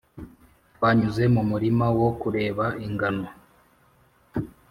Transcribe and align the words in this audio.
twanyuze 0.75 1.23
mu 1.33 1.41
murima 1.49 1.85
wo 1.99 2.09
kureba 2.21 2.65
ingano, 2.85 3.27